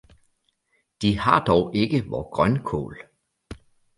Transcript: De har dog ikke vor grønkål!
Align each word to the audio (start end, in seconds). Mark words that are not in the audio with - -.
De 1.01 1.19
har 1.19 1.43
dog 1.45 1.75
ikke 1.75 2.03
vor 2.09 2.29
grønkål! 2.29 2.97